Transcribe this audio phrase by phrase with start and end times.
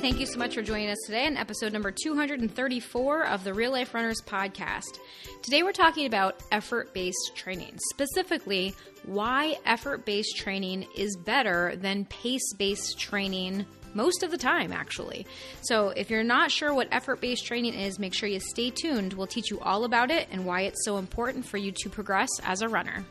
[0.00, 3.72] Thank you so much for joining us today on episode number 234 of the Real
[3.72, 4.98] Life Runners podcast.
[5.42, 12.04] Today we're talking about effort based training, specifically why effort based training is better than
[12.06, 13.64] pace based training
[13.94, 15.26] most of the time, actually.
[15.62, 19.14] So, if you're not sure what effort based training is, make sure you stay tuned.
[19.14, 22.30] We'll teach you all about it and why it's so important for you to progress
[22.42, 23.04] as a runner.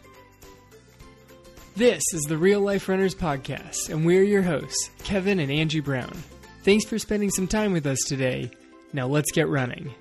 [1.75, 6.13] This is the Real Life Runners Podcast, and we're your hosts, Kevin and Angie Brown.
[6.63, 8.49] Thanks for spending some time with us today.
[8.93, 9.93] Now let's get running.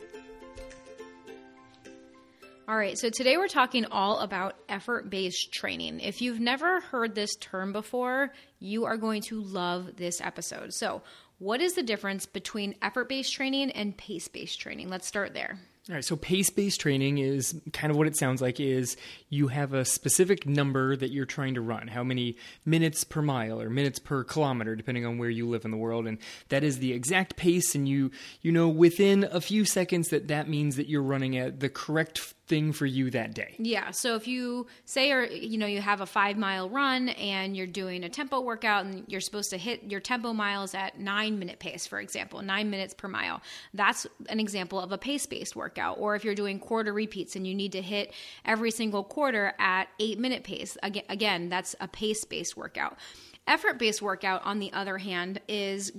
[2.69, 5.99] All right, so today we're talking all about effort based training.
[5.99, 10.73] If you've never heard this term before, you are going to love this episode.
[10.73, 11.03] So,
[11.39, 14.89] what is the difference between effort based training and pace based training?
[14.89, 15.59] Let's start there.
[15.89, 18.97] All right, so pace-based training is kind of what it sounds like is
[19.31, 23.61] you have a specific number that you're trying to run, how many minutes per mile
[23.61, 26.07] or minutes per kilometer depending on where you live in the world.
[26.07, 26.19] And
[26.51, 30.49] that is the exact pace and you you know within a few seconds that that
[30.49, 33.55] means that you're running at the correct thing for you that day.
[33.57, 33.93] Yeah.
[33.93, 37.67] So if you say, or you know, you have a five mile run and you're
[37.67, 41.61] doing a tempo workout and you're supposed to hit your tempo miles at nine minute
[41.61, 43.41] pace, for example, nine minutes per mile,
[43.73, 45.97] that's an example of a pace based workout.
[45.99, 48.13] Or if you're doing quarter repeats and you need to hit
[48.45, 52.99] every single quarter at eight minute pace, again, again that's a pace based workout.
[53.47, 55.91] Effort based workout, on the other hand, is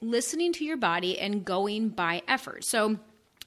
[0.00, 2.62] listening to your body and going by effort.
[2.62, 3.00] So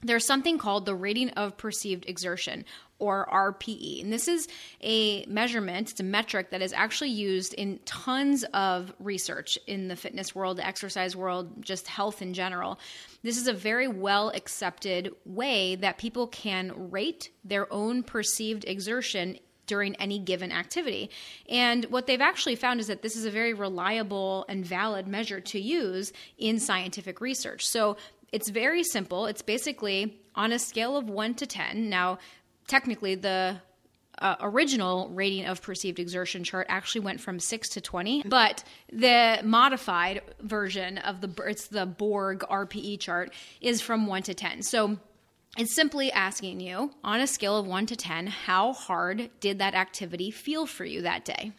[0.04, 2.66] there's something called the rating of perceived exertion
[3.00, 4.04] or RPE.
[4.04, 4.48] And this is
[4.82, 9.96] a measurement, it's a metric that is actually used in tons of research in the
[9.96, 12.80] fitness world, the exercise world, just health in general.
[13.24, 19.40] This is a very well accepted way that people can rate their own perceived exertion
[19.66, 21.10] during any given activity.
[21.50, 25.40] And what they've actually found is that this is a very reliable and valid measure
[25.40, 27.66] to use in scientific research.
[27.66, 27.96] So
[28.32, 29.26] it's very simple.
[29.26, 31.90] It's basically on a scale of 1 to 10.
[31.90, 32.20] Now,
[32.68, 33.58] technically, the
[34.20, 39.40] uh, original rating of perceived exertion chart actually went from 6 to 20 but the
[39.44, 44.98] modified version of the it's the borg rpe chart is from 1 to 10 so
[45.58, 49.74] it's simply asking you on a scale of 1 to 10 how hard did that
[49.74, 51.52] activity feel for you that day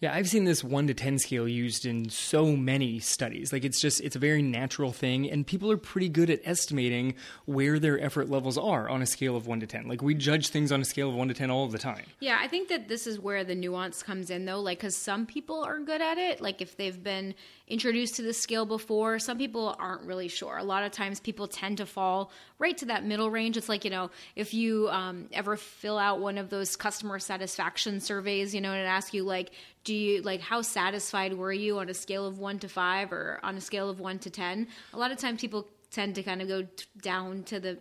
[0.00, 3.52] yeah, I've seen this 1 to 10 scale used in so many studies.
[3.52, 7.14] Like it's just it's a very natural thing and people are pretty good at estimating
[7.46, 9.88] where their effort levels are on a scale of 1 to 10.
[9.88, 12.04] Like we judge things on a scale of 1 to 10 all the time.
[12.20, 15.26] Yeah, I think that this is where the nuance comes in though, like cuz some
[15.26, 17.34] people are good at it, like if they've been
[17.66, 20.58] introduced to the scale before, some people aren't really sure.
[20.58, 23.56] A lot of times people tend to fall right to that middle range.
[23.56, 28.00] It's like, you know, if you um, ever fill out one of those customer satisfaction
[28.00, 29.52] surveys, you know, and it asks you like
[29.84, 33.38] do you like how satisfied were you on a scale of 1 to 5 or
[33.42, 36.42] on a scale of 1 to 10 a lot of times people tend to kind
[36.42, 36.66] of go
[37.02, 37.78] down to the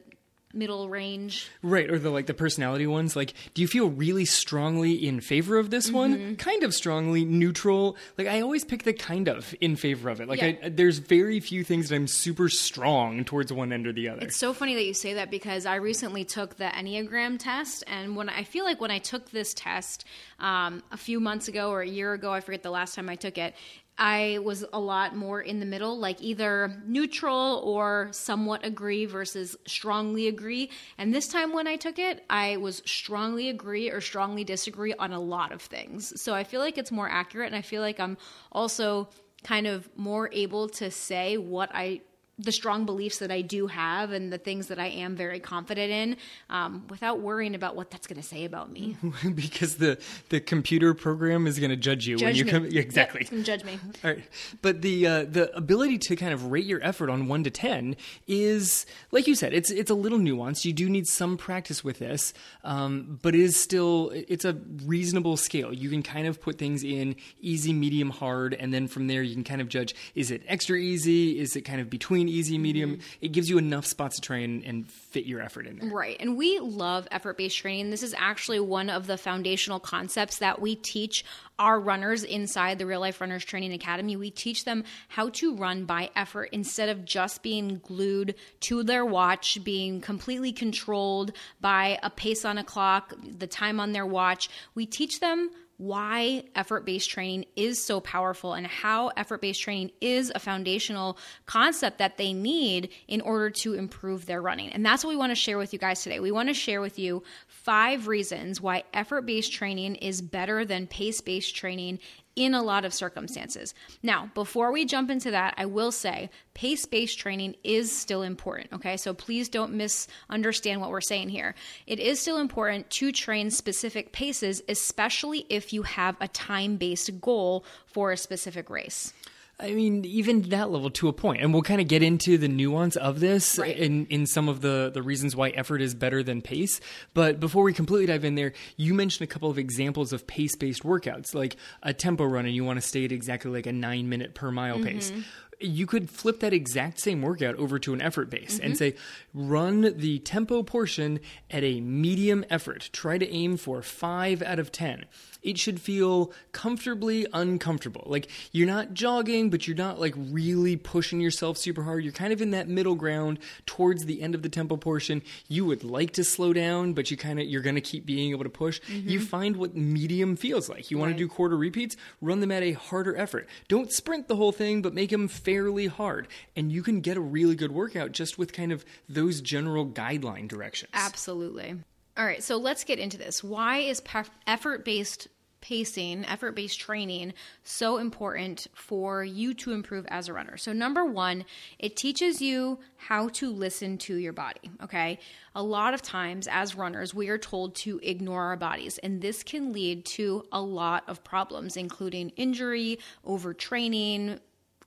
[0.54, 1.50] middle range.
[1.62, 3.16] Right, or the like the personality ones.
[3.16, 5.96] Like, do you feel really strongly in favor of this mm-hmm.
[5.96, 6.36] one?
[6.38, 7.98] Kind of strongly, neutral.
[8.18, 10.28] Like, I always pick the kind of in favor of it.
[10.28, 10.54] Like, yeah.
[10.64, 14.22] I, there's very few things that I'm super strong towards one end or the other.
[14.22, 18.16] It's so funny that you say that because I recently took the Enneagram test, and
[18.16, 20.06] when I feel like when I took this test
[20.40, 23.16] um, a few months ago or a year ago, I forget the last time I
[23.16, 23.56] took it.
[23.98, 29.56] I was a lot more in the middle, like either neutral or somewhat agree versus
[29.68, 30.72] strongly agree.
[30.98, 35.14] And this time when I took it, I was strongly agree or strongly disagree on
[35.14, 36.20] a lot of things.
[36.20, 38.18] So I feel like it's more accurate and I feel like I'm
[38.52, 39.10] also
[39.44, 42.02] kind of more able to say what I
[42.40, 45.92] the strong beliefs that I do have and the things that I am very confident
[45.92, 46.18] in
[46.50, 48.98] um, without worrying about what that's going to say about me.
[49.36, 50.00] because the,
[50.30, 52.52] the computer program is going to judge you judge when you me.
[52.52, 52.66] come.
[52.66, 53.28] Yeah, exactly.
[53.32, 53.78] Yep, judge me.
[54.04, 54.24] All right.
[54.64, 57.96] But the, uh, the ability to kind of rate your effort on one to 10
[58.28, 60.66] is, like you said, it's, it's a little nuanced.
[60.66, 62.34] You do need some practice with this,
[62.64, 65.72] um, but it is still, it's a reasonable scale.
[65.72, 69.36] You can kind of put things in easy, medium, hard, and then from there you
[69.36, 71.40] can kind of judge, is it extra easy?
[71.40, 73.00] Is it kind of between easy, medium.
[73.22, 75.90] It gives you enough spots to train and, and fit your effort in there.
[75.90, 76.18] Right.
[76.20, 77.90] And we love effort based training.
[77.90, 81.24] This is actually one of the foundational concepts that we teach
[81.60, 84.16] our runners inside the Real Life Runners Training Academy.
[84.16, 89.06] We teach them how to run by effort instead of just being glued to their
[89.06, 91.32] watch, being completely controlled
[91.62, 94.50] by a pace on a clock, the time on their watch.
[94.74, 99.92] We teach them why effort based training is so powerful and how effort based training
[100.02, 104.70] is a foundational concept that they need in order to improve their running.
[104.70, 106.20] And that's what we want to share with you guys today.
[106.20, 110.88] We want to share with you five reasons why effort based training is better than
[110.88, 112.00] pace based training
[112.36, 113.74] in a lot of circumstances.
[114.02, 118.74] Now, before we jump into that, I will say pace based training is still important.
[118.74, 121.56] Okay, so please don't misunderstand what we're saying here.
[121.88, 127.22] It is still important to train specific paces, especially if you have a time based
[127.22, 129.14] goal for a specific race.
[129.60, 132.48] I mean, even that level to a point, and we'll kind of get into the
[132.48, 133.78] nuance of this Right.
[133.78, 136.82] in in some of the the reasons why effort is better than pace.
[137.14, 140.56] But before we completely dive in there, you mentioned a couple of examples of pace
[140.56, 143.74] based workouts, like a tempo run, and you want to stay at exactly like a
[143.74, 144.86] nine minute per mile mm-hmm.
[144.86, 145.12] pace.
[145.60, 148.78] You could flip that exact same workout over to an effort base and mm-hmm.
[148.78, 148.96] say,
[149.34, 152.90] run the tempo portion at a medium effort.
[152.92, 155.06] Try to aim for five out of 10
[155.44, 158.04] it should feel comfortably uncomfortable.
[158.06, 162.04] Like you're not jogging, but you're not like really pushing yourself super hard.
[162.04, 165.22] You're kind of in that middle ground towards the end of the tempo portion.
[165.48, 168.32] You would like to slow down, but you kind of you're going to keep being
[168.32, 168.80] able to push.
[168.82, 169.10] Mm-hmm.
[169.10, 170.90] You find what medium feels like.
[170.90, 171.18] You want Right.
[171.18, 173.48] to do quarter repeats, run them at a harder effort.
[173.68, 176.28] Don't sprint the whole thing, but make them fairly hard.
[176.56, 180.48] And you can get a really good workout just with kind of those general guideline
[180.48, 180.92] directions.
[180.94, 181.76] Absolutely.
[182.16, 183.44] All right, so let's get into this.
[183.44, 184.02] Why is
[184.46, 185.28] effort based
[185.64, 187.34] pacing, effort based training
[187.64, 190.58] so important for you to improve as a runner?
[190.58, 191.46] So, number one,
[191.80, 194.70] it teaches you how to listen to your body.
[194.84, 195.20] Okay.
[195.56, 199.42] A lot of times as runners, we are told to ignore our bodies, and this
[199.42, 204.40] can lead to a lot of problems, including injury, overtraining.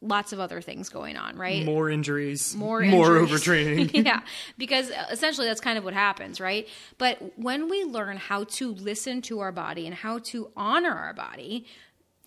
[0.02, 1.64] Lots of other things going on, right?
[1.64, 3.90] More injuries, more more overtraining.
[4.04, 4.20] yeah,
[4.58, 6.68] because essentially that's kind of what happens, right?
[6.98, 11.14] But when we learn how to listen to our body and how to honor our
[11.14, 11.66] body,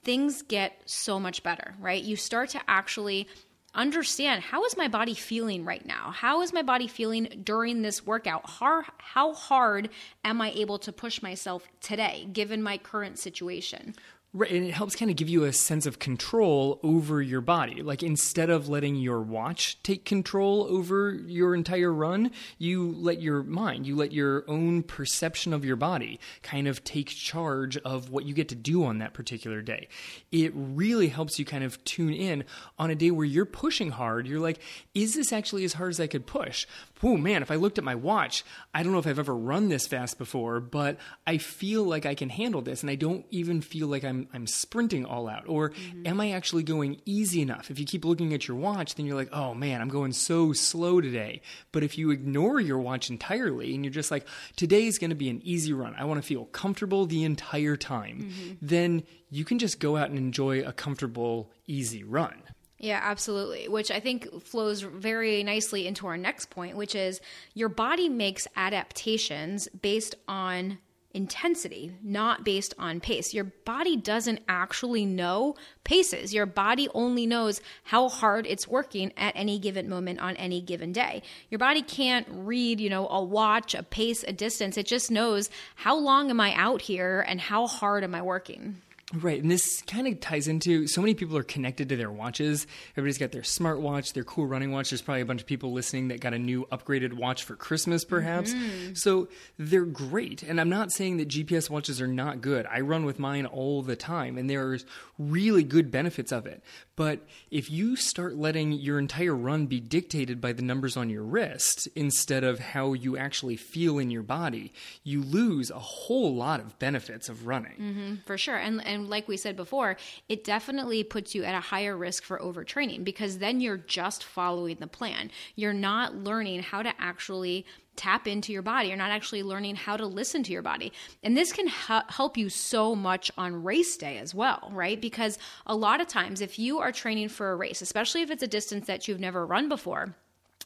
[0.02, 2.02] things get so much better, right?
[2.02, 3.28] You start to actually
[3.74, 6.12] understand how is my body feeling right now?
[6.12, 8.50] How is my body feeling during this workout?
[8.50, 9.90] How, how hard
[10.26, 13.94] am I able to push myself today given my current situation?
[14.32, 17.82] Right, and it helps kind of give you a sense of control over your body.
[17.82, 22.30] Like instead of letting your watch take control over your entire run,
[22.60, 27.10] you let your mind, you let your own perception of your body kind of take
[27.10, 29.88] charge of what you get to do on that particular day.
[30.32, 32.44] It really helps you kind of tune in
[32.78, 34.28] on a day where you're pushing hard.
[34.28, 34.60] You're like,
[34.94, 36.68] is this actually as hard as I could push?
[37.02, 39.70] Oh man, if I looked at my watch, I don't know if I've ever run
[39.70, 43.62] this fast before, but I feel like I can handle this and I don't even
[43.62, 46.08] feel like I'm I'm sprinting all out or mm-hmm.
[46.08, 47.70] am I actually going easy enough?
[47.72, 50.54] If you keep looking at your watch, then you're like, "Oh man, I'm going so
[50.54, 54.26] slow today." But if you ignore your watch entirely and you're just like,
[54.56, 55.96] "Today's going to be an easy run.
[55.98, 58.54] I want to feel comfortable the entire time." Mm-hmm.
[58.62, 62.44] Then you can just go out and enjoy a comfortable easy run.
[62.80, 63.68] Yeah, absolutely.
[63.68, 67.20] Which I think flows very nicely into our next point, which is
[67.54, 70.78] your body makes adaptations based on
[71.12, 73.34] intensity, not based on pace.
[73.34, 76.34] Your body doesn't actually know paces.
[76.34, 80.92] Your body only knows how hard it's working at any given moment on any given
[80.92, 81.24] day.
[81.50, 84.78] Your body can't read, you know, a watch, a pace, a distance.
[84.78, 88.82] It just knows how long am I out here and how hard am I working.
[89.12, 92.68] Right, and this kind of ties into so many people are connected to their watches.
[92.96, 94.92] Everybody's got their smartwatch, their cool running watch.
[94.92, 98.06] There's probably a bunch of people listening that got a new upgraded watch for Christmas,
[98.06, 98.54] perhaps.
[98.54, 98.94] Mm-hmm.
[98.94, 99.28] So
[99.58, 100.44] they're great.
[100.44, 102.68] And I'm not saying that GPS watches are not good.
[102.68, 104.86] I run with mine all the time, and there's
[105.18, 106.64] really good benefits of it.
[106.96, 111.24] But if you start letting your entire run be dictated by the numbers on your
[111.24, 114.72] wrist instead of how you actually feel in your body,
[115.04, 117.78] you lose a whole lot of benefits of running.
[117.80, 118.58] Mm-hmm, for sure.
[118.58, 122.40] And and like we said before, it definitely puts you at a higher risk for
[122.40, 125.32] overtraining because then you're just following the plan.
[125.56, 127.66] You're not learning how to actually
[127.96, 128.88] tap into your body.
[128.88, 130.94] You're not actually learning how to listen to your body.
[131.22, 135.00] And this can h- help you so much on race day as well, right?
[135.00, 138.44] Because a lot of times if you are training for a race, especially if it's
[138.44, 140.16] a distance that you've never run before,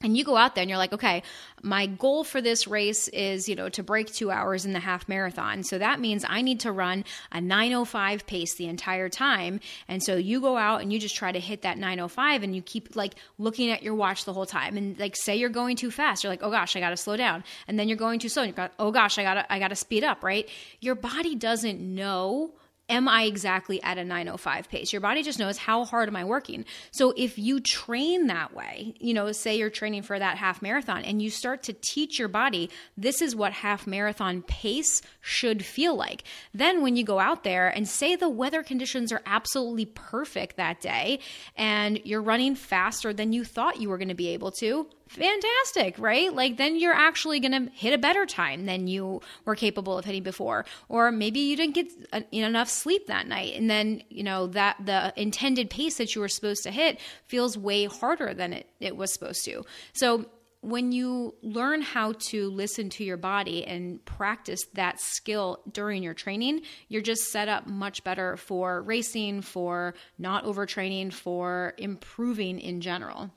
[0.03, 1.24] and you go out there and you're like, okay,
[1.63, 5.07] my goal for this race is, you know, to break two hours in the half
[5.07, 5.63] marathon.
[5.63, 9.62] So that means I need to run a 905 pace the entire time.
[9.88, 12.62] And so you go out and you just try to hit that 905 and you
[12.62, 14.75] keep like looking at your watch the whole time.
[14.77, 17.43] And like say you're going too fast, you're like, oh gosh, I gotta slow down.
[17.67, 19.75] And then you're going too slow and you've got, oh gosh, I gotta I gotta
[19.75, 20.50] speed up, right?
[20.81, 22.51] Your body doesn't know
[22.89, 24.91] am I exactly at a 905 pace?
[24.91, 26.65] Your body just knows how hard am I working.
[26.91, 31.03] So if you train that way, you know, say you're training for that half marathon
[31.03, 35.95] and you start to teach your body this is what half marathon pace should feel
[35.95, 36.23] like.
[36.53, 40.81] Then when you go out there and say the weather conditions are absolutely perfect that
[40.81, 41.19] day
[41.55, 45.98] and you're running faster than you thought you were going to be able to, fantastic,
[46.00, 46.33] right?
[46.33, 50.05] Like then you're actually going to hit a better time than you were capable of
[50.05, 50.65] hitting before.
[50.89, 51.91] Or maybe you didn't get
[52.31, 56.27] enough sleep that night and then, you know, that the intended pace that you were
[56.27, 59.63] supposed to hit feels way harder than it, it was supposed to.
[59.93, 60.25] So
[60.62, 66.13] when you learn how to listen to your body and practice that skill during your
[66.13, 72.79] training, you're just set up much better for racing, for not overtraining, for improving in
[72.79, 73.29] general.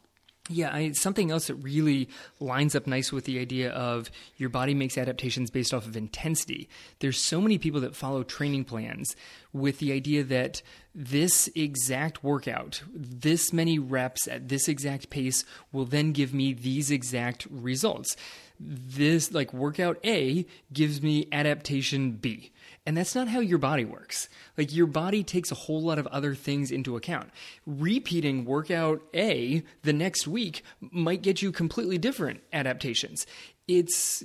[0.49, 4.75] Yeah, I, something else that really lines up nice with the idea of your body
[4.75, 6.69] makes adaptations based off of intensity.
[7.01, 9.17] There's so many people that follow training plans
[9.53, 10.63] with the idea that
[10.95, 16.93] this exact workout, this many reps at this exact pace will then give me these
[16.93, 18.17] exact results.
[18.61, 22.53] This, like workout A, gives me adaptation B
[22.87, 24.29] and that's not how your body works.
[24.57, 27.31] Like your body takes a whole lot of other things into account.
[27.67, 33.27] Repeating workout A the next week might get you completely different adaptations.
[33.67, 34.25] It's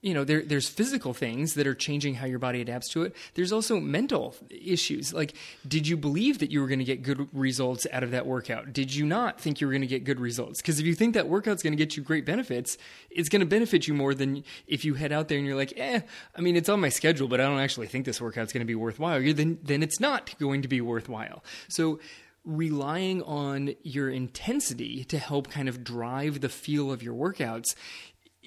[0.00, 3.14] you know there, there's physical things that are changing how your body adapts to it.
[3.34, 5.12] There's also mental issues.
[5.12, 5.34] Like
[5.66, 8.72] did you believe that you were going to get good results out of that workout?
[8.72, 10.60] Did you not think you were going to get good results?
[10.60, 12.78] Because if you think that workout's going to get you great benefits
[13.10, 15.72] it's going to benefit you more than if you head out there and you're like
[15.76, 16.00] eh
[16.36, 18.66] i mean it's on my schedule but i don't actually think this workout's going to
[18.66, 21.44] be worthwhile then then it's not going to be worthwhile.
[21.68, 22.00] So
[22.44, 27.74] relying on your intensity to help kind of drive the feel of your workouts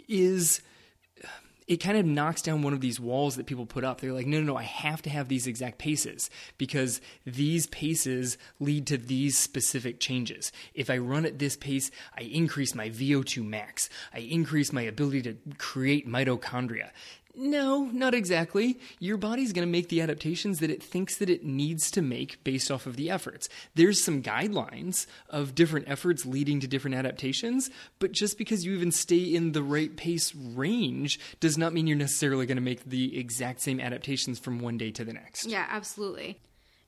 [0.08, 0.62] is
[1.71, 4.01] it kind of knocks down one of these walls that people put up.
[4.01, 8.37] They're like, no, no, no, I have to have these exact paces because these paces
[8.59, 10.51] lead to these specific changes.
[10.73, 15.21] If I run at this pace, I increase my VO2 max, I increase my ability
[15.21, 16.89] to create mitochondria.
[17.33, 18.79] No, not exactly.
[19.00, 22.43] Your body's going to make the adaptations that it thinks that it needs to make
[22.43, 23.47] based off of the efforts.
[23.75, 27.69] There's some guidelines of different efforts leading to different adaptations,
[28.00, 31.97] but just because you even stay in the right pace range does not mean you're
[31.97, 35.45] necessarily going to make the exact same adaptations from one day to the next.
[35.45, 36.38] Yeah, absolutely.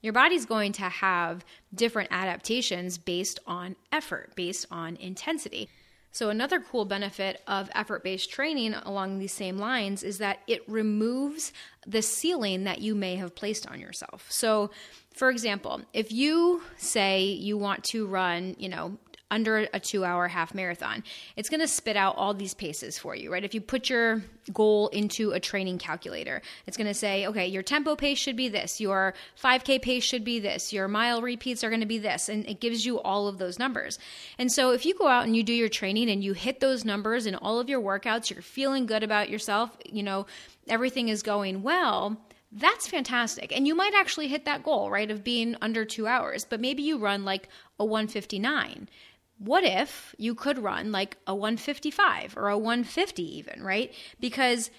[0.01, 5.69] Your body's going to have different adaptations based on effort, based on intensity.
[6.13, 10.61] So, another cool benefit of effort based training along these same lines is that it
[10.69, 11.51] removes
[11.87, 14.27] the ceiling that you may have placed on yourself.
[14.29, 14.69] So,
[15.15, 18.97] for example, if you say you want to run, you know,
[19.33, 21.03] under a two hour half marathon.
[21.35, 23.43] It's going to spit out all these paces for you, right?
[23.43, 24.21] If you put your
[24.53, 28.47] goal into a training calculator, it's going to say, okay, your tempo pace should be
[28.47, 32.29] this, your 5K pace should be this, your mile repeats are going to be this.
[32.29, 33.97] And it gives you all of those numbers.
[34.37, 36.85] And so if you go out and you do your training and you hit those
[36.85, 40.27] numbers in all of your workouts, you're feeling good about yourself, you know,
[40.67, 42.21] everything is going well
[42.55, 43.55] that's fantastic.
[43.55, 46.83] And you might actually hit that goal, right, of being under two hours, but maybe
[46.83, 47.49] you run like
[47.79, 48.89] a 159
[49.37, 53.93] what if you could run like a 155 or a 150 even, right?
[54.19, 54.71] Because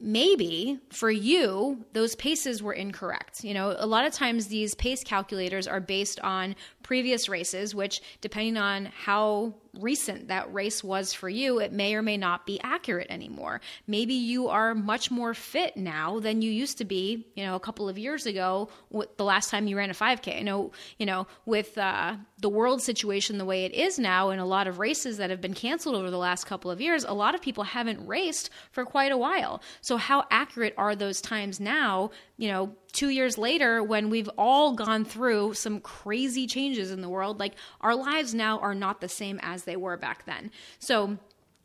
[0.00, 5.04] maybe for you those paces were incorrect you know a lot of times these pace
[5.04, 11.28] calculators are based on previous races which depending on how recent that race was for
[11.28, 13.60] you, it may or may not be accurate anymore.
[13.86, 17.60] Maybe you are much more fit now than you used to be, you know, a
[17.60, 18.68] couple of years ago,
[19.16, 20.38] the last time you ran a 5K.
[20.38, 24.40] I know, you know, with uh, the world situation the way it is now, and
[24.40, 27.12] a lot of races that have been canceled over the last couple of years, a
[27.12, 29.62] lot of people haven't raced for quite a while.
[29.80, 32.10] So, how accurate are those times now?
[32.40, 37.08] You know, two years later, when we've all gone through some crazy changes in the
[37.10, 40.50] world, like our lives now are not the same as they were back then.
[40.78, 41.18] So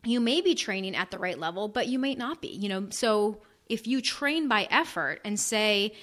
[0.03, 2.87] you may be training at the right level, but you may not be, you know.
[2.89, 5.93] So if you train by effort and say,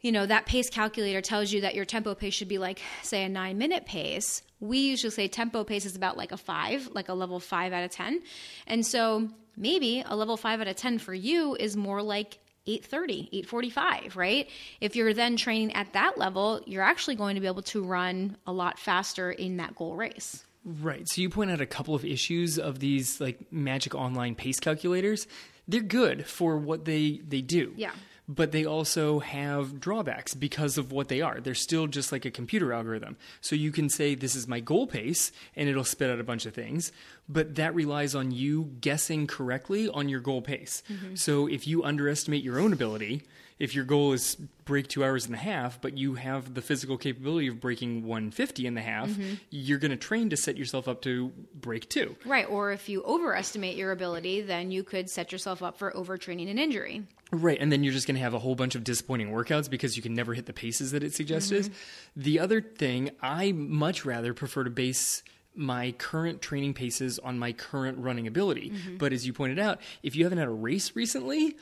[0.00, 3.22] you know, that pace calculator tells you that your tempo pace should be like, say,
[3.22, 4.42] a nine minute pace.
[4.58, 7.84] We usually say tempo pace is about like a five, like a level five out
[7.84, 8.20] of 10.
[8.66, 13.28] And so maybe a level five out of 10 for you is more like 8:30,
[13.46, 14.48] 8:45, right?
[14.80, 18.36] If you're then training at that level, you're actually going to be able to run
[18.46, 20.44] a lot faster in that goal race.
[20.64, 21.08] Right.
[21.08, 25.26] So you point out a couple of issues of these like magic online pace calculators.
[25.66, 27.72] They're good for what they they do.
[27.76, 27.92] Yeah
[28.28, 31.40] but they also have drawbacks because of what they are.
[31.40, 33.16] They're still just like a computer algorithm.
[33.40, 36.46] So you can say, This is my goal pace, and it'll spit out a bunch
[36.46, 36.92] of things,
[37.28, 40.82] but that relies on you guessing correctly on your goal pace.
[40.90, 41.16] Mm-hmm.
[41.16, 43.22] So if you underestimate your own ability,
[43.62, 46.98] if your goal is break two hours and a half, but you have the physical
[46.98, 49.34] capability of breaking 150 and a half, mm-hmm.
[49.50, 52.16] you're going to train to set yourself up to break two.
[52.26, 52.44] Right.
[52.50, 56.58] Or if you overestimate your ability, then you could set yourself up for overtraining and
[56.58, 57.04] injury.
[57.30, 59.96] Right, and then you're just going to have a whole bunch of disappointing workouts because
[59.96, 61.52] you can never hit the paces that it suggests.
[61.52, 61.72] Mm-hmm.
[62.16, 65.22] The other thing, I much rather prefer to base
[65.54, 68.72] my current training paces on my current running ability.
[68.98, 71.56] But as you pointed out, if you haven't had a race recently,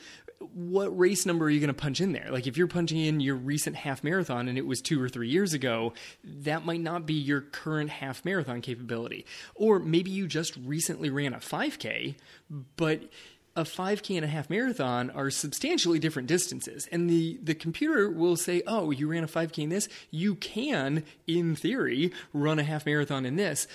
[0.53, 2.27] what race number are you going to punch in there?
[2.31, 5.29] Like if you're punching in your recent half marathon and it was two or three
[5.29, 5.93] years ago,
[6.23, 9.25] that might not be your current half marathon capability.
[9.55, 12.15] Or maybe you just recently ran a 5K,
[12.75, 13.03] but
[13.55, 18.35] a 5k and a half marathon are substantially different distances and the the computer will
[18.37, 22.85] say oh you ran a 5k in this you can in theory run a half
[22.85, 23.67] marathon in this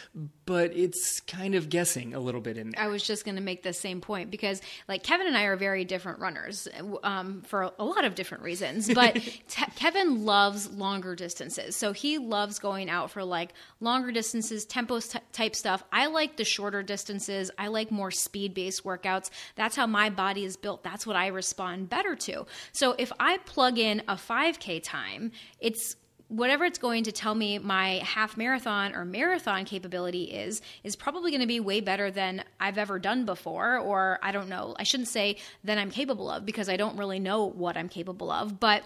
[0.46, 3.42] but it's kind of guessing a little bit in there I was just going to
[3.42, 6.68] make the same point because, like, Kevin and I are very different runners
[7.02, 8.90] um, for a lot of different reasons.
[8.96, 11.76] But te- Kevin loves longer distances.
[11.76, 15.84] So he loves going out for like longer distances, tempo t- type stuff.
[15.92, 17.50] I like the shorter distances.
[17.58, 19.28] I like more speed based workouts.
[19.66, 20.84] That's how my body is built.
[20.84, 22.46] That's what I respond better to.
[22.70, 25.96] So if I plug in a 5K time, it's
[26.28, 31.32] whatever it's going to tell me my half marathon or marathon capability is is probably
[31.32, 34.76] going to be way better than I've ever done before or I don't know.
[34.78, 38.30] I shouldn't say that I'm capable of because I don't really know what I'm capable
[38.30, 38.84] of, but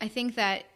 [0.00, 0.66] I think that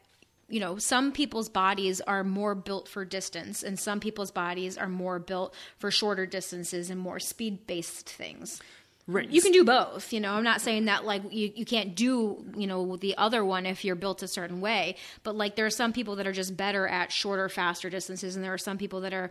[0.49, 4.89] you know, some people's bodies are more built for distance and some people's bodies are
[4.89, 8.61] more built for shorter distances and more speed-based things.
[9.07, 10.13] Right You can do both.
[10.13, 13.45] You know, I'm not saying that like you, you can't do, you know, the other
[13.45, 16.33] one if you're built a certain way, but like there are some people that are
[16.33, 19.31] just better at shorter, faster distances, and there are some people that are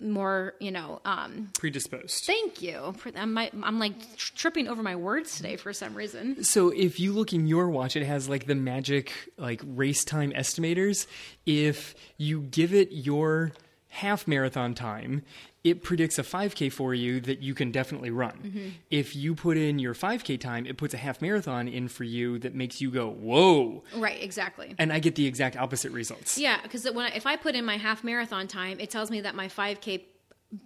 [0.00, 2.94] more, you know, um, predisposed thank you.
[3.14, 6.42] I'm, my, I'm like tripping over my words today for some reason.
[6.44, 10.32] So if you look in your watch, it has like the magic like race time
[10.32, 11.06] estimators.
[11.44, 13.52] If you give it your
[13.88, 15.22] half marathon time,
[15.66, 18.38] it predicts a 5K for you that you can definitely run.
[18.44, 18.68] Mm-hmm.
[18.88, 22.38] If you put in your 5K time, it puts a half marathon in for you
[22.38, 23.82] that makes you go, whoa.
[23.96, 24.76] Right, exactly.
[24.78, 26.38] And I get the exact opposite results.
[26.38, 29.48] Yeah, because if I put in my half marathon time, it tells me that my
[29.48, 30.02] 5K,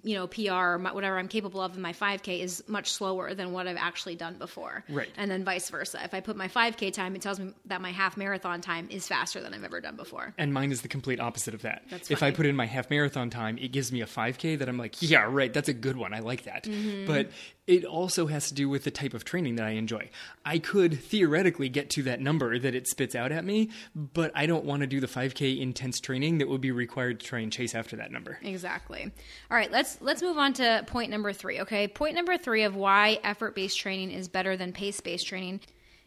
[0.03, 3.35] you know, PR or my, whatever I'm capable of in my 5K is much slower
[3.35, 4.85] than what I've actually done before.
[4.89, 5.09] Right.
[5.17, 6.01] And then vice versa.
[6.05, 9.07] If I put my 5K time, it tells me that my half marathon time is
[9.07, 10.35] faster than I've ever done before.
[10.39, 11.83] And mine is the complete opposite of that.
[11.91, 14.69] That's if I put in my half marathon time, it gives me a 5K that
[14.69, 16.15] I'm like, yeah, right, that's a good one.
[16.15, 16.65] I like that.
[16.65, 17.07] Mm-hmm.
[17.07, 17.31] But
[17.67, 20.11] it also has to do with the type of training that I enjoy.
[20.45, 24.47] I could theoretically get to that number that it spits out at me, but I
[24.47, 27.53] don't want to do the 5K intense training that would be required to try and
[27.53, 28.39] chase after that number.
[28.43, 29.13] Exactly.
[29.51, 31.89] All right, let's let's move on to point number 3, okay?
[31.89, 35.61] Point number 3 of why effort-based training is better than pace-based training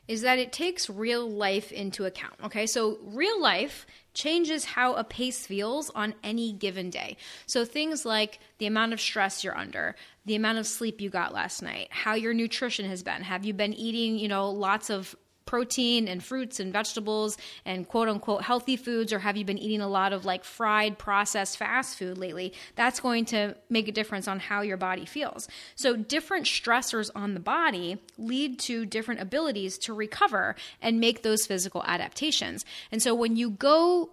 [0.08, 2.36] is that it takes real life into account.
[2.44, 2.68] Okay?
[2.68, 7.18] So real life changes how a pace feels on any given day.
[7.48, 11.34] So things like the amount of stress you're under, the amount of sleep you got
[11.34, 13.24] last night, how your nutrition has been.
[13.24, 18.08] Have you been eating, you know, lots of protein and fruits and vegetables and quote
[18.08, 21.98] unquote healthy foods or have you been eating a lot of like fried processed fast
[21.98, 22.54] food lately?
[22.76, 25.48] That's going to make a difference on how your body feels.
[25.76, 31.46] So different stressors on the body lead to different abilities to recover and make those
[31.46, 32.66] physical adaptations.
[32.92, 34.12] And so when you go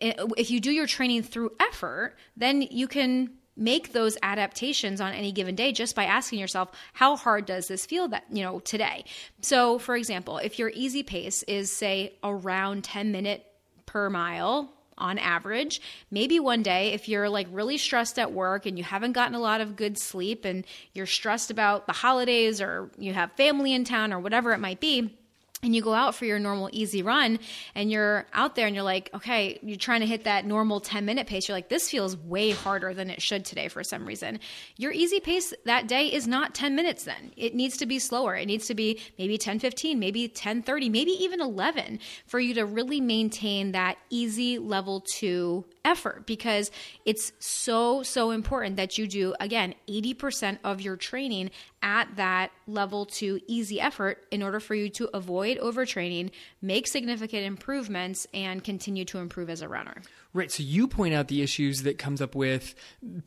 [0.00, 3.30] eh, if you do your training through effort then you can
[3.60, 7.86] make those adaptations on any given day just by asking yourself how hard does this
[7.86, 9.04] feel that you know today?
[9.42, 13.46] So for example if your easy pace is say around 10 minute
[13.86, 18.76] per mile on average maybe one day if you're like really stressed at work and
[18.76, 22.90] you haven't gotten a lot of good sleep and you're stressed about the holidays or
[22.98, 25.16] you have family in town or whatever it might be
[25.62, 27.38] and you go out for your normal easy run
[27.74, 31.04] and you're out there and you're like okay you're trying to hit that normal 10
[31.04, 34.40] minute pace you're like this feels way harder than it should today for some reason.
[34.76, 37.32] Your easy pace that day is not 10 minutes then.
[37.36, 38.36] It needs to be slower.
[38.36, 42.54] It needs to be maybe 10 15 maybe 10 30 maybe even 11 for you
[42.54, 46.70] to really maintain that easy level 2 effort because
[47.04, 51.50] it's so so important that you do again 80% of your training
[51.82, 57.44] at that level 2 easy effort in order for you to avoid overtraining make significant
[57.44, 60.52] improvements and continue to improve as a runner Right.
[60.52, 62.76] So you point out the issues that comes up with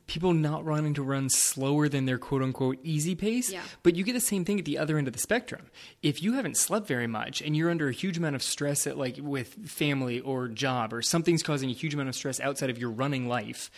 [0.07, 3.51] people not wanting to run slower than their quote unquote easy pace.
[3.51, 3.61] Yeah.
[3.83, 5.67] But you get the same thing at the other end of the spectrum.
[6.01, 8.97] If you haven't slept very much and you're under a huge amount of stress at
[8.97, 12.77] like with family or job or something's causing a huge amount of stress outside of
[12.77, 13.71] your running life,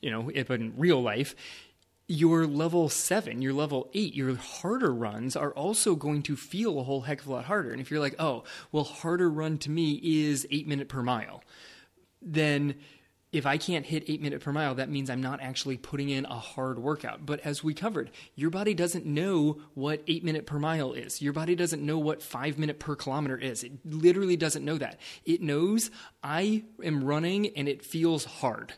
[0.00, 1.34] you know, if in real life,
[2.08, 6.82] your level seven, your level eight, your harder runs are also going to feel a
[6.82, 7.70] whole heck of a lot harder.
[7.70, 11.42] And if you're like, oh, well, harder run to me is eight minute per mile,
[12.22, 12.74] then
[13.30, 16.24] if I can't hit eight minute per mile, that means I'm not actually putting in
[16.24, 17.26] a hard workout.
[17.26, 21.20] But as we covered, your body doesn't know what eight minute per mile is.
[21.20, 23.64] Your body doesn't know what five minute per kilometer is.
[23.64, 24.98] It literally doesn't know that.
[25.26, 25.90] It knows
[26.22, 28.72] I am running and it feels hard.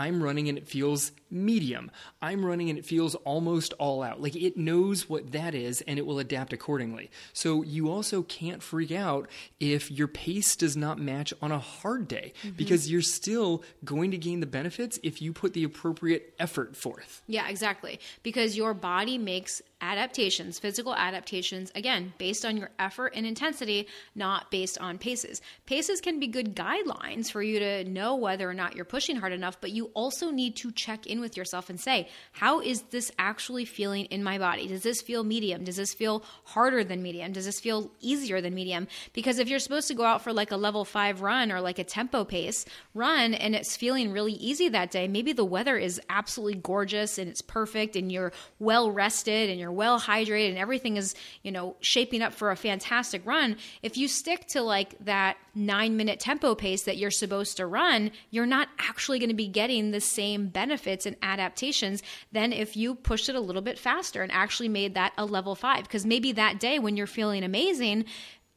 [0.00, 1.90] I'm running and it feels medium.
[2.22, 4.22] I'm running and it feels almost all out.
[4.22, 7.10] Like it knows what that is and it will adapt accordingly.
[7.34, 9.28] So you also can't freak out
[9.60, 12.56] if your pace does not match on a hard day mm-hmm.
[12.56, 17.20] because you're still going to gain the benefits if you put the appropriate effort forth.
[17.26, 18.00] Yeah, exactly.
[18.22, 24.50] Because your body makes adaptations, physical adaptations, again, based on your effort and intensity, not
[24.50, 25.40] based on paces.
[25.66, 29.32] Paces can be good guidelines for you to know whether or not you're pushing hard
[29.32, 33.10] enough, but you also need to check in with yourself and say, how is this
[33.18, 34.66] actually feeling in my body?
[34.66, 35.64] Does this feel medium?
[35.64, 37.32] Does this feel harder than medium?
[37.32, 38.88] Does this feel easier than medium?
[39.12, 41.78] Because if you're supposed to go out for like a level five run or like
[41.78, 42.64] a tempo pace
[42.94, 47.28] run and it's feeling really easy that day, maybe the weather is absolutely gorgeous and
[47.28, 51.52] it's perfect and you're well rested and you're you're well hydrated and everything is, you
[51.52, 56.18] know, shaping up for a fantastic run, if you stick to like that nine minute
[56.18, 60.00] tempo pace that you're supposed to run, you're not actually going to be getting the
[60.00, 62.02] same benefits and adaptations
[62.32, 65.54] than if you pushed it a little bit faster and actually made that a level
[65.54, 65.84] five.
[65.84, 68.04] Because maybe that day when you're feeling amazing,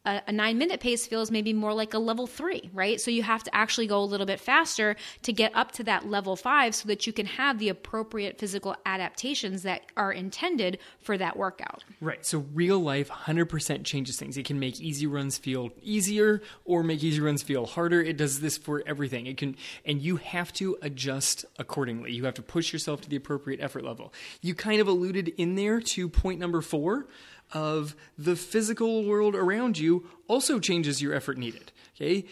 [0.05, 2.99] a, a, nine minute pace feels maybe more like a level three, right?
[2.99, 6.09] So you have to actually go a little bit faster to get up to that
[6.09, 11.17] level five so that you can have the appropriate physical adaptations that are intended for
[11.17, 11.83] that workout.
[12.01, 12.25] Right.
[12.25, 14.37] So real life 100% changes things.
[14.37, 18.01] It can make easy runs feel easier or make easy runs feel harder.
[18.01, 19.27] It does this for everything.
[19.27, 22.11] It can, and you have to adjust accordingly.
[22.11, 24.13] You have to push yourself to the appropriate effort level.
[24.41, 27.07] You kind of alluded in there to point number four
[27.53, 31.71] of the physical world around you also changes your effort needed.
[31.95, 32.25] Okay?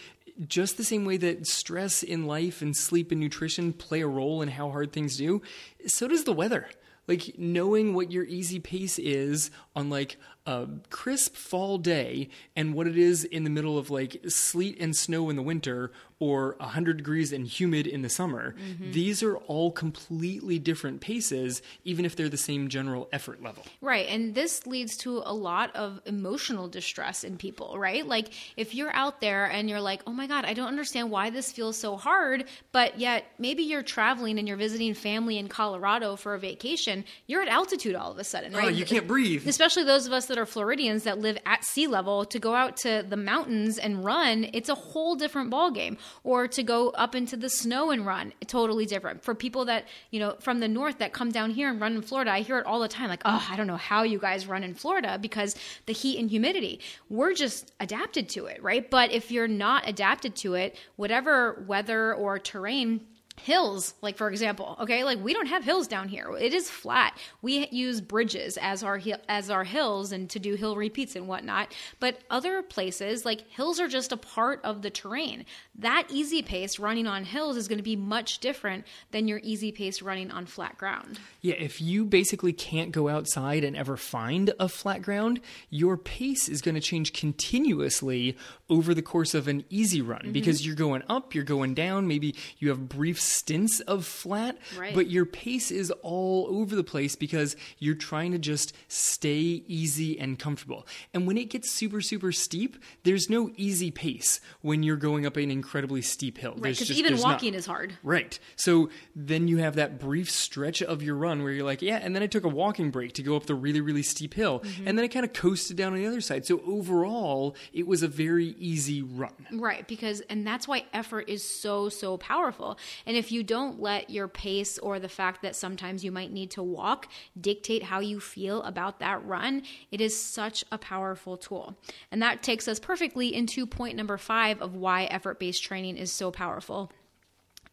[0.48, 4.42] Just the same way that stress in life and sleep and nutrition play a role
[4.42, 5.42] in how hard things do,
[5.86, 6.68] so does the weather.
[7.08, 12.88] Like knowing what your easy pace is on like a crisp fall day and what
[12.88, 16.98] it is in the middle of like sleet and snow in the winter or 100
[16.98, 18.54] degrees and humid in the summer.
[18.54, 18.92] Mm-hmm.
[18.92, 23.64] These are all completely different paces, even if they're the same general effort level.
[23.82, 24.08] Right.
[24.08, 28.06] And this leads to a lot of emotional distress in people, right?
[28.06, 31.32] Like if you're out there and you're like, oh my God, I don't understand why
[31.32, 36.16] this feels so hard, but yet maybe you're traveling and you're visiting family in Colorado
[36.16, 38.66] for a vacation, you're at altitude all of a sudden, right?
[38.66, 39.44] Oh, you can't breathe.
[39.62, 42.76] Especially those of us that are Floridians that live at sea level to go out
[42.78, 47.38] to the mountains and run, it's a whole different ballgame or to go up into
[47.38, 48.34] the snow and run.
[48.48, 49.24] Totally different.
[49.24, 52.02] For people that, you know, from the north that come down here and run in
[52.02, 54.48] Florida, I hear it all the time like, oh, I don't know how you guys
[54.48, 56.80] run in Florida because the heat and humidity.
[57.08, 58.90] We're just adapted to it, right?
[58.90, 63.02] But if you're not adapted to it, whatever weather or terrain,
[63.40, 65.04] hills like for example okay?
[65.04, 66.32] Like we don't have hills down here.
[66.40, 67.18] It is flat.
[67.42, 71.74] We use bridges as our as our hills and to do hill repeats and whatnot.
[72.00, 75.46] But other places like hills are just a part of the terrain.
[75.76, 79.72] That easy pace running on hills is going to be much different than your easy
[79.72, 81.20] pace running on flat ground.
[81.42, 85.40] Yeah if you basically can't go outside and ever find a flat ground
[85.70, 88.38] your pace is going to change continuously
[88.70, 90.32] over the course of an easy run mm-hmm.
[90.32, 94.94] because you're going up you're going down maybe you have brief stints of flat, right.
[94.94, 100.20] but your pace is all over the place because you're trying to just stay easy
[100.20, 100.88] and comfortable.
[101.14, 105.38] And when it gets super, super steep, there's no easy pace when you're going up
[105.38, 106.54] an incredibly steep hill.
[106.58, 107.60] Right, because even walking not.
[107.60, 107.94] is hard.
[108.04, 108.40] Right.
[108.56, 112.16] So then you have that brief stretch of your run where you're like, yeah, and
[112.16, 114.60] then I took a walking break to go up the really, really steep hill.
[114.60, 114.88] Mm-hmm.
[114.88, 116.46] And then I kind of coasted down on the other side.
[116.46, 119.32] So overall, it was a very easy run.
[119.52, 119.88] Right.
[119.88, 122.78] Because, and that's why effort is so, so powerful.
[123.06, 126.52] And if you don't let your pace or the fact that sometimes you might need
[126.52, 127.08] to walk
[127.40, 131.78] dictate how you feel about that run, it is such a powerful tool.
[132.12, 136.12] And that takes us perfectly into point number five of why effort based training is
[136.12, 136.92] so powerful.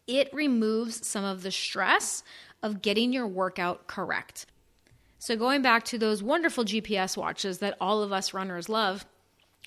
[0.07, 2.23] It removes some of the stress
[2.63, 4.47] of getting your workout correct.
[5.19, 9.05] So, going back to those wonderful GPS watches that all of us runners love,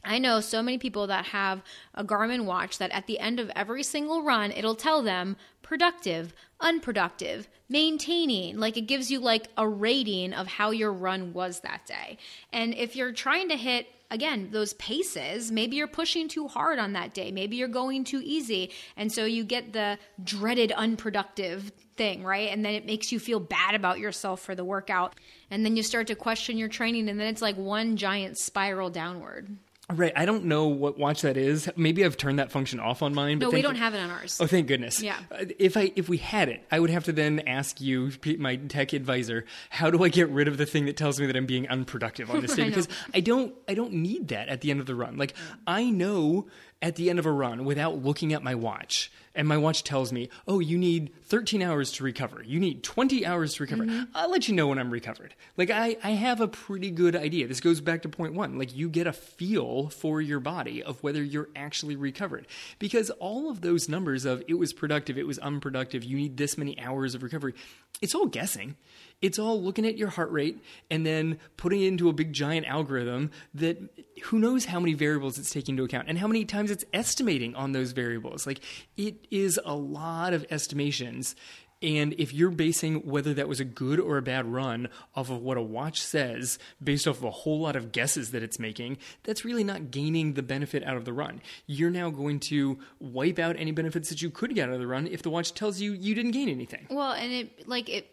[0.04, 1.62] I know so many people that have
[1.94, 6.34] a Garmin watch that at the end of every single run, it'll tell them productive,
[6.60, 8.58] unproductive, maintaining.
[8.58, 12.18] Like it gives you like a rating of how your run was that day.
[12.52, 16.92] And if you're trying to hit again, those paces, maybe you're pushing too hard on
[16.92, 17.32] that day.
[17.32, 18.70] Maybe you're going too easy.
[18.94, 22.50] And so you get the dreaded unproductive thing, right?
[22.50, 25.14] And then it makes you feel bad about yourself for the workout.
[25.50, 28.90] And then you start to question your training, and then it's like one giant spiral
[28.90, 29.56] downward.
[29.92, 30.12] Right.
[30.16, 31.68] I don't know what watch that is.
[31.76, 33.38] Maybe I've turned that function off on mine.
[33.38, 34.38] But no, we don't have it on ours.
[34.40, 35.02] Oh, thank goodness.
[35.02, 35.18] Yeah.
[35.30, 38.56] Uh, if I if we had it, I would have to then ask you, my
[38.56, 41.46] tech advisor, how do I get rid of the thing that tells me that I'm
[41.46, 42.64] being unproductive on this day?
[42.68, 45.16] because I don't I don't need that at the end of the run.
[45.16, 45.34] Like
[45.66, 46.46] I know
[46.82, 50.12] at the end of a run without looking at my watch and my watch tells
[50.12, 52.42] me, oh, you need 13 hours to recover.
[52.44, 53.84] You need 20 hours to recover.
[53.84, 54.04] Mm-hmm.
[54.14, 55.34] I'll let you know when I'm recovered.
[55.56, 57.46] Like, I, I have a pretty good idea.
[57.46, 58.58] This goes back to point one.
[58.58, 62.46] Like, you get a feel for your body of whether you're actually recovered.
[62.78, 66.58] Because all of those numbers of it was productive, it was unproductive, you need this
[66.58, 67.54] many hours of recovery,
[68.02, 68.76] it's all guessing.
[69.22, 72.66] It's all looking at your heart rate and then putting it into a big giant
[72.66, 73.78] algorithm that
[74.24, 77.54] who knows how many variables it's taking into account and how many times it's estimating
[77.54, 78.46] on those variables.
[78.46, 78.60] Like
[78.96, 81.36] it is a lot of estimations
[81.82, 85.42] and if you're basing whether that was a good or a bad run off of
[85.42, 88.98] what a watch says, based off of a whole lot of guesses that it's making,
[89.24, 91.42] that's really not gaining the benefit out of the run.
[91.66, 94.86] You're now going to wipe out any benefits that you could get out of the
[94.86, 96.86] run if the watch tells you you didn't gain anything.
[96.88, 98.08] Well, and it like it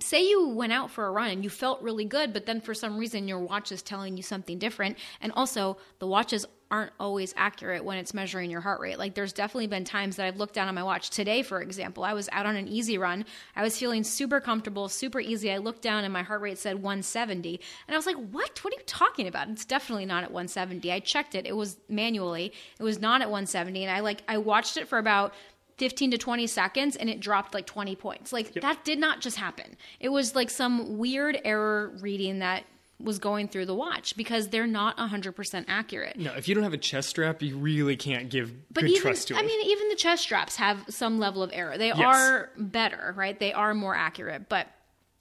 [0.00, 2.74] say you went out for a run and you felt really good, but then for
[2.74, 4.98] some reason your watch is telling you something different.
[5.22, 6.44] And also, the watches
[6.74, 8.98] aren't always accurate when it's measuring your heart rate.
[8.98, 11.08] Like, there's definitely been times that I've looked down on my watch.
[11.10, 13.24] Today, for example, I was out on an easy run.
[13.54, 15.52] I was feeling super comfortable, super easy.
[15.52, 17.60] I looked down and my heart rate said 170.
[17.86, 18.58] And I was like, what?
[18.64, 19.48] What are you talking about?
[19.50, 20.90] It's definitely not at 170.
[20.90, 21.46] I checked it.
[21.46, 23.84] It was manually, it was not at 170.
[23.84, 25.32] And I like, I watched it for about
[25.76, 28.32] 15 to 20 seconds and it dropped like 20 points.
[28.32, 28.62] Like yep.
[28.62, 29.76] that did not just happen.
[30.00, 32.64] It was like some weird error reading that
[33.04, 36.18] was going through the watch because they're not 100% accurate.
[36.18, 39.02] No, if you don't have a chest strap, you really can't give but good even,
[39.02, 39.38] trust to it.
[39.38, 41.76] I mean, even the chest straps have some level of error.
[41.78, 41.98] They yes.
[41.98, 43.38] are better, right?
[43.38, 44.48] They are more accurate.
[44.48, 44.68] But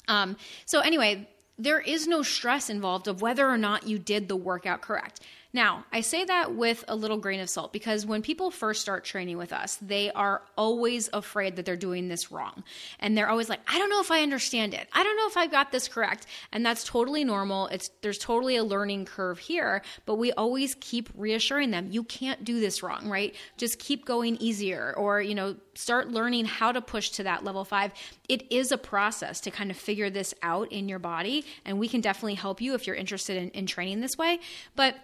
[0.08, 4.36] um so anyway, there is no stress involved of whether or not you did the
[4.36, 5.22] workout correct.
[5.56, 9.06] Now, I say that with a little grain of salt because when people first start
[9.06, 12.64] training with us, they are always afraid that they're doing this wrong.
[13.00, 14.88] And they're always like, I don't know if I understand it.
[14.92, 16.26] I don't know if I've got this correct.
[16.52, 17.68] And that's totally normal.
[17.68, 22.44] It's there's totally a learning curve here, but we always keep reassuring them, you can't
[22.44, 23.36] do this wrong, right?
[23.58, 27.64] Just keep going easier or, you know, start learning how to push to that level
[27.64, 27.92] 5.
[28.28, 31.88] It is a process to kind of figure this out in your body, and we
[31.88, 34.40] can definitely help you if you're interested in, in training this way.
[34.76, 34.96] But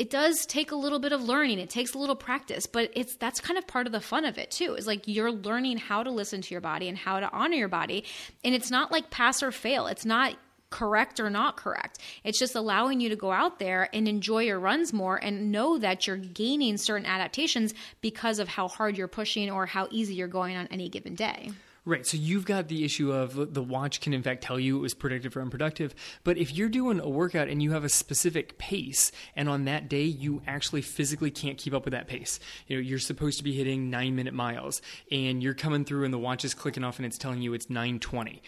[0.00, 1.58] it does take a little bit of learning.
[1.58, 4.38] It takes a little practice but it's that's kind of part of the fun of
[4.38, 4.74] it too.
[4.74, 7.68] Is like you're learning how to listen to your body and how to honor your
[7.68, 8.04] body.
[8.42, 9.88] And it's not like pass or fail.
[9.88, 10.36] It's not
[10.70, 11.98] correct or not correct.
[12.24, 15.76] It's just allowing you to go out there and enjoy your runs more and know
[15.76, 20.28] that you're gaining certain adaptations because of how hard you're pushing or how easy you're
[20.28, 21.50] going on any given day
[21.86, 22.06] Right.
[22.06, 24.92] So you've got the issue of the watch can in fact tell you it was
[24.92, 25.94] productive or unproductive.
[26.24, 29.88] But if you're doing a workout and you have a specific pace, and on that
[29.88, 33.44] day you actually physically can't keep up with that pace, you know, you're supposed to
[33.44, 36.98] be hitting nine minute miles, and you're coming through and the watch is clicking off
[36.98, 38.42] and it's telling you it's nine twenty.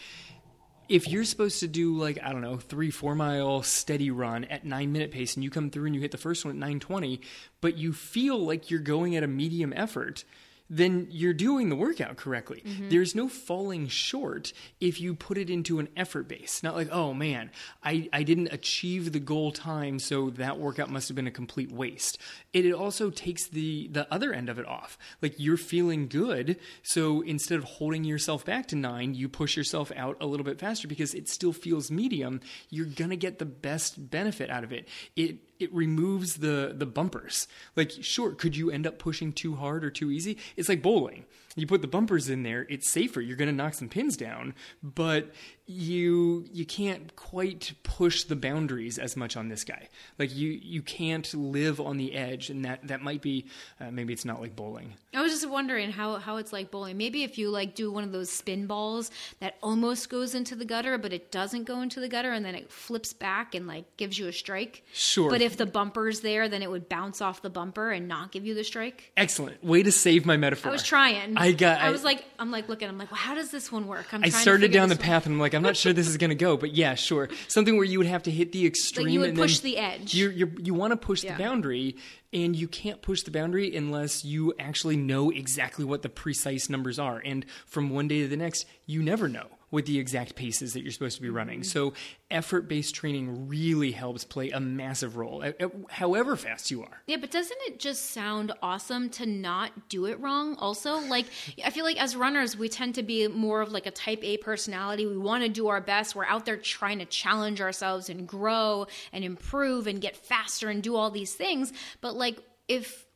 [0.91, 4.67] If you're supposed to do like I don't know three four mile steady run at
[4.67, 6.81] nine minute pace, and you come through and you hit the first one at nine
[6.81, 7.23] twenty,
[7.63, 10.25] but you feel like you're going at a medium effort
[10.73, 12.63] then you're doing the workout correctly.
[12.67, 12.89] Mm-hmm.
[12.89, 16.63] There's no falling short if you put it into an effort base.
[16.63, 17.51] Not like, oh man,
[17.85, 21.71] I, I didn't achieve the goal time, so that workout must have been a complete
[21.71, 22.17] waste.
[22.55, 24.97] It, it also takes the, the other end of it off.
[25.21, 29.93] Like you're feeling good, so instead of holding yourself back to nine, you push yourself
[29.95, 32.41] out a little bit faster because it still feels medium.
[32.71, 34.89] You're gonna get the best benefit out of it.
[35.17, 37.47] It it removes the the bumpers.
[37.77, 40.39] Like, sure, could you end up pushing too hard or too easy?
[40.57, 41.25] It's like bowling.
[41.55, 43.21] You put the bumpers in there, it's safer.
[43.21, 45.33] You're going to knock some pins down, but
[45.67, 49.89] you you can't quite push the boundaries as much on this guy.
[50.19, 53.47] Like you you can't live on the edge, and that that might be
[53.81, 54.95] uh, maybe it's not like bowling.
[55.15, 56.97] I was just wondering how how it's like bowling.
[56.97, 59.11] Maybe if you like do one of those spin balls
[59.41, 62.55] that almost goes into the gutter, but it doesn't go into the gutter, and then
[62.55, 64.85] it flips back and like gives you a strike.
[64.93, 65.31] Sure.
[65.31, 68.45] But if the bumper's there, then it would bounce off the bumper and not give
[68.45, 69.13] you the strike.
[69.17, 70.71] Excellent way to save my metaphor.
[70.71, 71.37] I was trying.
[71.43, 71.81] I got.
[71.81, 72.89] I, I was like, I'm like looking.
[72.89, 74.07] I'm like, well, how does this one work?
[74.13, 76.31] I'm I started down the path, and I'm like, I'm not sure this is going
[76.31, 77.29] to go, but yeah, sure.
[77.49, 79.07] Something where you would have to hit the extreme.
[79.07, 80.15] Like you would and push the edge.
[80.15, 81.37] You you you want to push yeah.
[81.37, 81.97] the boundary,
[82.33, 86.99] and you can't push the boundary unless you actually know exactly what the precise numbers
[86.99, 87.21] are.
[87.25, 90.83] And from one day to the next, you never know with the exact paces that
[90.83, 91.61] you're supposed to be running.
[91.61, 91.65] Mm-hmm.
[91.65, 91.95] So
[92.31, 95.45] effort based training really helps play a massive role,
[95.91, 97.03] however fast you are.
[97.09, 100.55] Yeah, but doesn't it just sound awesome to not do it wrong?
[100.57, 101.27] Also, like
[101.65, 104.37] I feel like as runners, we tend to be more of like a type A
[104.37, 105.07] personality.
[105.07, 106.15] We want to do our best.
[106.15, 110.83] We're out there trying to challenge ourselves and grow and improve and get faster and
[110.83, 111.73] do all these things.
[112.01, 113.07] But like if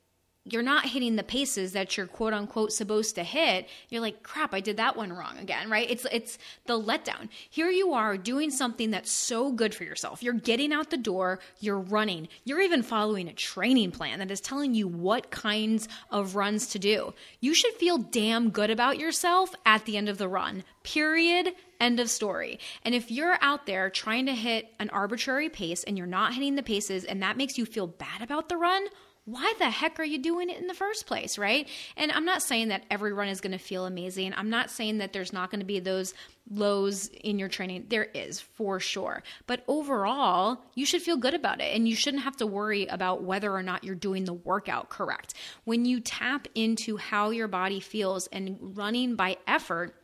[0.53, 4.55] you're not hitting the paces that you're quote unquote supposed to hit you're like crap
[4.55, 5.91] i did that one wrong again right?
[5.91, 7.29] It's it's the letdown.
[7.51, 10.23] Here you are doing something that's so good for yourself.
[10.23, 12.29] You're getting out the door you're running.
[12.45, 16.79] You're even following a training plan that is telling you what kinds of runs to
[16.79, 17.15] do.
[17.41, 22.01] You should feel damn good about yourself at the end of the run period end
[22.01, 22.59] of story.
[22.85, 26.55] And if you're out there trying to hit an arbitrary pace and you're not hitting
[26.55, 28.87] the paces and that makes you feel bad about the run
[29.27, 31.69] why the heck are you doing it in the first place, right?
[31.97, 34.33] And I'm not saying that every run is going to feel amazing.
[34.37, 36.15] I'm not saying that there's not going to be those
[36.49, 37.87] lows in your training.
[37.89, 39.25] There is for sure.
[39.49, 43.25] But overall, you should feel good about it and you shouldn't have to worry about
[43.25, 45.35] whether or not you're doing the workout correct.
[45.65, 49.97] When you tap into how your body feels and running by effort,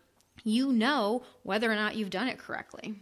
[0.42, 2.96] you know whether or not you've done it correctly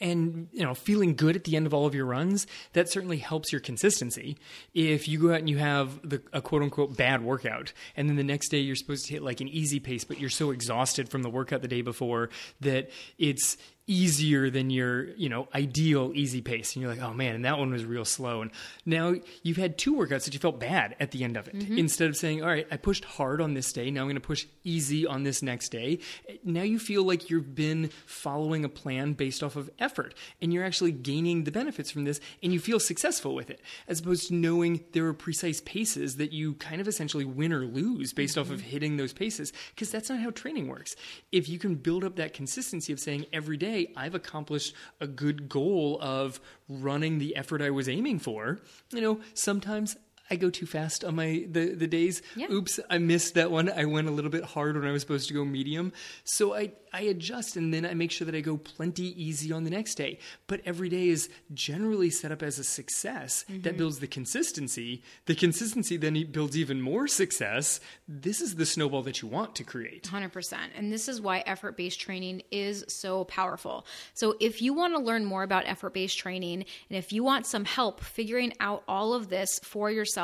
[0.00, 3.18] and you know feeling good at the end of all of your runs that certainly
[3.18, 4.36] helps your consistency.
[4.74, 8.16] If you go out and you have the, a quote unquote bad workout and then
[8.16, 11.08] the next day you're supposed to hit like an easy pace but you're so exhausted
[11.08, 12.30] from the workout the day before
[12.60, 13.56] that it's
[13.88, 16.74] easier than your you know ideal easy pace.
[16.74, 18.42] And you're like oh man and that one was real slow.
[18.42, 18.50] And
[18.84, 21.56] now you've had two workouts that you felt bad at the end of it.
[21.56, 21.78] Mm-hmm.
[21.78, 24.20] instead of saying all right i pushed hard on this day now i'm going to
[24.20, 25.98] push easy on this next day
[26.44, 30.64] now you feel like you've been following a plan based off of effort and you're
[30.64, 34.34] actually gaining the benefits from this and you feel successful with it as opposed to
[34.34, 38.40] knowing there are precise paces that you kind of essentially win or lose based mm-hmm.
[38.40, 38.70] off of mm-hmm.
[38.70, 40.96] hitting those paces because that's not how training works
[41.32, 45.48] if you can build up that consistency of saying every day I've accomplished a good
[45.48, 48.60] goal of running the effort I was aiming for.
[48.90, 49.96] You know, sometimes
[50.30, 52.22] I go too fast on my the the days.
[52.34, 52.50] Yeah.
[52.50, 53.70] Oops, I missed that one.
[53.70, 55.92] I went a little bit hard when I was supposed to go medium.
[56.24, 59.64] So I I adjust and then I make sure that I go plenty easy on
[59.64, 60.18] the next day.
[60.46, 63.62] But every day is generally set up as a success mm-hmm.
[63.62, 65.02] that builds the consistency.
[65.26, 67.80] The consistency then builds even more success.
[68.08, 70.04] This is the snowball that you want to create.
[70.04, 70.54] 100%.
[70.74, 73.86] And this is why effort based training is so powerful.
[74.14, 77.46] So if you want to learn more about effort based training and if you want
[77.46, 80.15] some help figuring out all of this for yourself,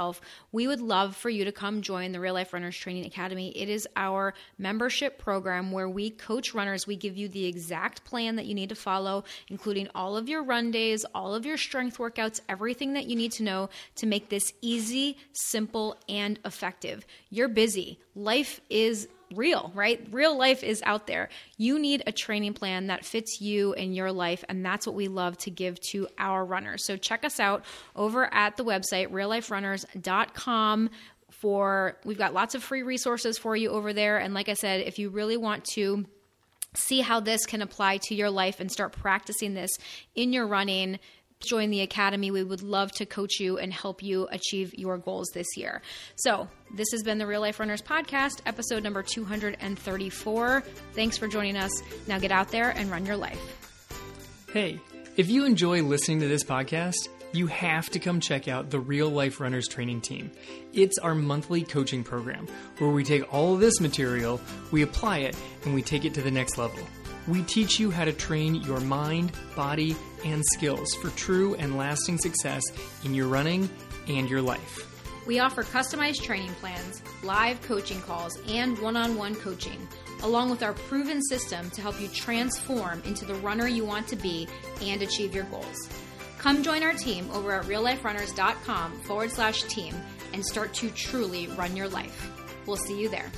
[0.53, 3.51] we would love for you to come join the Real Life Runners Training Academy.
[3.57, 8.37] It is our membership program where we coach runners, we give you the exact plan
[8.37, 11.99] that you need to follow, including all of your run days, all of your strength
[11.99, 17.07] workouts, everything that you need to know to make this easy, simple, and effective.
[17.31, 17.99] You're busy.
[18.15, 20.07] Life is real, right?
[20.11, 21.29] Real life is out there.
[21.57, 25.09] You need a training plan that fits you and your life, and that's what we
[25.09, 26.85] love to give to our runners.
[26.85, 27.65] So check us out
[27.97, 30.91] over at the website realliferunners.com
[31.31, 34.83] for we've got lots of free resources for you over there and like I said,
[34.87, 36.07] if you really want to
[36.75, 39.71] see how this can apply to your life and start practicing this
[40.15, 40.99] in your running
[41.43, 45.29] join the academy we would love to coach you and help you achieve your goals
[45.35, 45.83] this year
[46.17, 51.57] so this has been the real life runners podcast episode number 234 thanks for joining
[51.57, 51.73] us
[52.07, 53.41] now get out there and run your life
[54.53, 54.79] hey
[55.17, 59.09] if you enjoy listening to this podcast you have to come check out the Real
[59.09, 60.31] Life Runners Training Team.
[60.75, 62.47] It's our monthly coaching program
[62.79, 64.39] where we take all of this material,
[64.71, 66.79] we apply it, and we take it to the next level.
[67.29, 72.19] We teach you how to train your mind, body, and skills for true and lasting
[72.19, 72.63] success
[73.05, 73.71] in your running
[74.09, 74.89] and your life.
[75.27, 79.87] We offer customized training plans, live coaching calls, and one on one coaching,
[80.23, 84.17] along with our proven system to help you transform into the runner you want to
[84.17, 84.49] be
[84.81, 85.89] and achieve your goals.
[86.39, 89.95] Come join our team over at realliferunners.com forward slash team
[90.33, 92.29] and start to truly run your life.
[92.67, 93.31] We'll see you there.